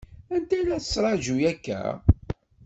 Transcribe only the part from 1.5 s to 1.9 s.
akka?